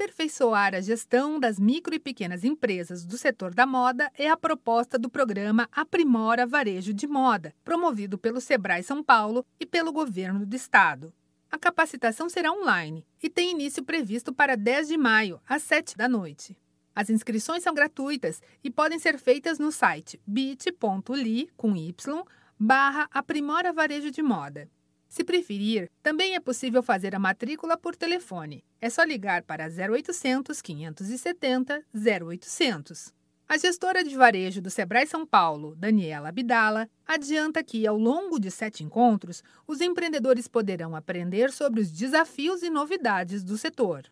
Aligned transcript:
Aperfeiçoar 0.00 0.76
a 0.76 0.80
gestão 0.80 1.40
das 1.40 1.58
micro 1.58 1.92
e 1.92 1.98
pequenas 1.98 2.44
empresas 2.44 3.04
do 3.04 3.18
setor 3.18 3.52
da 3.52 3.66
moda 3.66 4.08
é 4.16 4.30
a 4.30 4.36
proposta 4.36 4.96
do 4.96 5.10
programa 5.10 5.68
Aprimora 5.72 6.46
Varejo 6.46 6.94
de 6.94 7.04
Moda, 7.08 7.52
promovido 7.64 8.16
pelo 8.16 8.40
Sebrae 8.40 8.84
São 8.84 9.02
Paulo 9.02 9.44
e 9.58 9.66
pelo 9.66 9.92
governo 9.92 10.46
do 10.46 10.54
estado. 10.54 11.12
A 11.50 11.58
capacitação 11.58 12.28
será 12.28 12.52
online 12.52 13.04
e 13.20 13.28
tem 13.28 13.50
início 13.50 13.82
previsto 13.82 14.32
para 14.32 14.56
10 14.56 14.86
de 14.86 14.96
maio, 14.96 15.40
às 15.44 15.64
7 15.64 15.96
da 15.96 16.08
noite. 16.08 16.56
As 16.94 17.10
inscrições 17.10 17.64
são 17.64 17.74
gratuitas 17.74 18.40
e 18.62 18.70
podem 18.70 19.00
ser 19.00 19.18
feitas 19.18 19.58
no 19.58 19.72
site 19.72 20.20
bit.ly 20.24 21.50
com 21.56 21.74
y 21.74 22.24
barra 22.56 23.08
Aprimora 23.10 23.72
Varejo 23.72 24.12
de 24.12 24.22
Moda. 24.22 24.70
Se 25.08 25.24
preferir, 25.24 25.90
também 26.02 26.34
é 26.34 26.40
possível 26.40 26.82
fazer 26.82 27.14
a 27.14 27.18
matrícula 27.18 27.76
por 27.76 27.96
telefone. 27.96 28.62
É 28.80 28.90
só 28.90 29.02
ligar 29.02 29.42
para 29.42 29.66
0800 29.66 30.60
570 30.60 31.82
0800. 31.94 33.12
A 33.48 33.56
gestora 33.56 34.04
de 34.04 34.14
varejo 34.14 34.60
do 34.60 34.68
Sebrae 34.68 35.06
São 35.06 35.24
Paulo, 35.24 35.74
Daniela 35.74 36.28
Abdala, 36.28 36.86
adianta 37.06 37.64
que, 37.64 37.86
ao 37.86 37.96
longo 37.96 38.38
de 38.38 38.50
sete 38.50 38.84
encontros, 38.84 39.42
os 39.66 39.80
empreendedores 39.80 40.46
poderão 40.46 40.94
aprender 40.94 41.50
sobre 41.50 41.80
os 41.80 41.90
desafios 41.90 42.62
e 42.62 42.68
novidades 42.68 43.42
do 43.42 43.56
setor. 43.56 44.02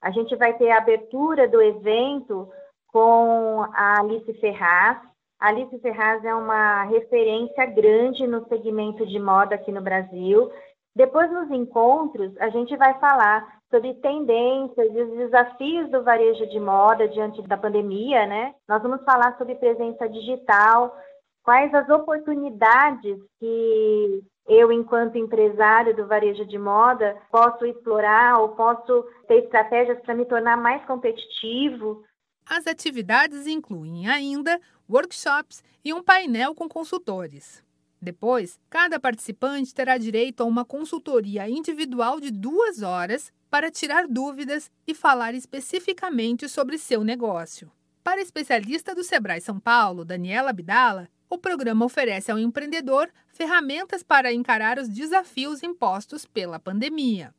A 0.00 0.12
gente 0.12 0.36
vai 0.36 0.56
ter 0.56 0.70
a 0.70 0.78
abertura 0.78 1.48
do 1.48 1.60
evento 1.60 2.48
com 2.86 3.66
a 3.74 4.00
Alice 4.00 4.32
Ferraz. 4.34 4.98
Alice 5.38 5.78
Ferraz 5.80 6.24
é 6.24 6.34
uma 6.34 6.84
referência 6.84 7.66
grande 7.66 8.26
no 8.26 8.46
segmento 8.48 9.06
de 9.06 9.18
moda 9.18 9.54
aqui 9.54 9.70
no 9.70 9.82
Brasil. 9.82 10.50
Depois, 10.94 11.30
nos 11.30 11.50
encontros, 11.50 12.32
a 12.38 12.48
gente 12.48 12.74
vai 12.76 12.98
falar 12.98 13.46
sobre 13.70 13.94
tendências 13.94 14.94
e 14.94 15.02
os 15.02 15.16
desafios 15.16 15.90
do 15.90 16.02
varejo 16.02 16.46
de 16.46 16.58
moda 16.58 17.06
diante 17.08 17.42
da 17.42 17.56
pandemia, 17.56 18.26
né? 18.26 18.54
Nós 18.66 18.82
vamos 18.82 19.04
falar 19.04 19.36
sobre 19.36 19.56
presença 19.56 20.08
digital, 20.08 20.96
quais 21.42 21.72
as 21.74 21.88
oportunidades 21.90 23.18
que 23.38 24.22
eu, 24.48 24.70
enquanto 24.70 25.18
empresário 25.18 25.94
do 25.94 26.06
varejo 26.06 26.46
de 26.46 26.56
moda, 26.56 27.16
posso 27.30 27.66
explorar 27.66 28.40
ou 28.40 28.50
posso 28.50 29.04
ter 29.26 29.44
estratégias 29.44 30.00
para 30.00 30.14
me 30.14 30.24
tornar 30.24 30.56
mais 30.56 30.84
competitivo. 30.86 32.02
As 32.48 32.66
atividades 32.68 33.46
incluem 33.46 34.08
ainda 34.08 34.60
workshops 34.88 35.64
e 35.84 35.92
um 35.92 36.00
painel 36.00 36.54
com 36.54 36.68
consultores. 36.68 37.60
Depois, 38.00 38.60
cada 38.70 39.00
participante 39.00 39.74
terá 39.74 39.98
direito 39.98 40.42
a 40.42 40.46
uma 40.46 40.64
consultoria 40.64 41.48
individual 41.48 42.20
de 42.20 42.30
duas 42.30 42.82
horas 42.82 43.32
para 43.50 43.70
tirar 43.70 44.06
dúvidas 44.06 44.70
e 44.86 44.94
falar 44.94 45.34
especificamente 45.34 46.48
sobre 46.48 46.78
seu 46.78 47.02
negócio. 47.02 47.70
Para 48.04 48.20
a 48.20 48.22
especialista 48.22 48.94
do 48.94 49.02
Sebrae 49.02 49.40
São 49.40 49.58
Paulo, 49.58 50.04
Daniela 50.04 50.50
Abdala, 50.50 51.08
o 51.28 51.36
programa 51.36 51.84
oferece 51.84 52.30
ao 52.30 52.38
empreendedor 52.38 53.10
ferramentas 53.32 54.04
para 54.04 54.32
encarar 54.32 54.78
os 54.78 54.88
desafios 54.88 55.64
impostos 55.64 56.24
pela 56.24 56.60
pandemia. 56.60 57.34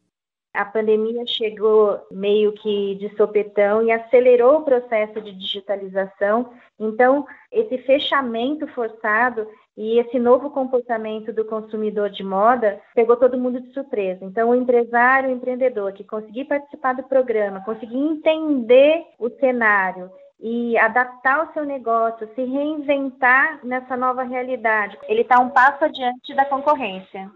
A 0.57 0.65
pandemia 0.65 1.23
chegou 1.27 1.99
meio 2.09 2.51
que 2.51 2.95
de 2.95 3.15
sopetão 3.15 3.83
e 3.83 3.91
acelerou 3.91 4.57
o 4.57 4.63
processo 4.63 5.21
de 5.21 5.31
digitalização. 5.31 6.51
Então, 6.79 7.27
esse 7.51 7.77
fechamento 7.83 8.65
forçado 8.69 9.47
e 9.77 9.99
esse 9.99 10.17
novo 10.17 10.49
comportamento 10.49 11.31
do 11.31 11.45
consumidor 11.45 12.09
de 12.09 12.23
moda 12.23 12.81
pegou 12.95 13.15
todo 13.15 13.37
mundo 13.37 13.61
de 13.61 13.71
surpresa. 13.71 14.25
Então, 14.25 14.49
o 14.49 14.55
empresário, 14.55 15.29
o 15.29 15.31
empreendedor 15.31 15.93
que 15.93 16.03
conseguir 16.03 16.45
participar 16.45 16.93
do 16.93 17.03
programa, 17.03 17.63
conseguir 17.63 17.99
entender 17.99 19.05
o 19.19 19.29
cenário 19.29 20.09
e 20.39 20.75
adaptar 20.79 21.47
o 21.47 21.53
seu 21.53 21.65
negócio, 21.65 22.27
se 22.33 22.43
reinventar 22.43 23.63
nessa 23.63 23.95
nova 23.95 24.23
realidade, 24.23 24.97
ele 25.07 25.21
está 25.21 25.39
um 25.39 25.51
passo 25.51 25.85
adiante 25.85 26.33
da 26.33 26.45
concorrência. 26.45 27.29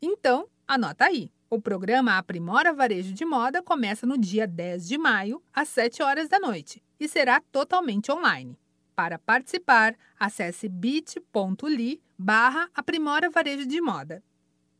Então, 0.00 0.46
anota 0.68 1.06
aí. 1.06 1.28
O 1.50 1.58
programa 1.58 2.18
Aprimora 2.18 2.74
Varejo 2.74 3.14
de 3.14 3.24
Moda 3.24 3.62
começa 3.62 4.06
no 4.06 4.18
dia 4.18 4.46
10 4.46 4.86
de 4.86 4.98
maio, 4.98 5.42
às 5.50 5.68
7 5.68 6.02
horas 6.02 6.28
da 6.28 6.38
noite, 6.38 6.82
e 7.00 7.08
será 7.08 7.40
totalmente 7.40 8.12
online. 8.12 8.58
Para 8.94 9.18
participar, 9.18 9.96
acesse 10.20 10.68
bit.ly 10.68 12.02
barra 12.18 12.68
Aprimora 12.74 13.30
Varejo 13.30 13.66
de 13.66 13.80
Moda. 13.80 14.22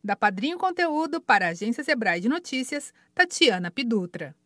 Da 0.04 0.14
Padrinho 0.14 0.58
Conteúdo 0.58 1.22
para 1.22 1.46
a 1.46 1.50
Agência 1.50 1.82
Sebrae 1.82 2.20
de 2.20 2.28
Notícias, 2.28 2.92
Tatiana 3.14 3.70
Pidutra. 3.70 4.36